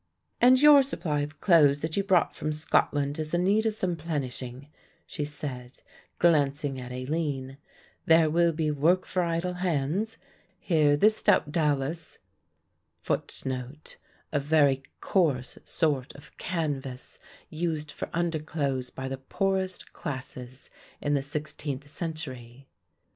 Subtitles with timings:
[0.41, 3.95] "And your supply of clothes that you brought from Scotland is in need of some
[3.95, 4.67] plenishing,"
[5.05, 5.79] she said,
[6.17, 7.59] glancing at Aline.
[8.07, 10.17] "There will be work for idle hands.
[10.59, 12.17] Here, this stout dowlas
[13.07, 13.97] will stand wear well, and be warmer too."
[14.31, 17.19] A very coarse sort of canvas
[17.51, 22.67] used for underclothes by the poorest classes in the sixteenth century.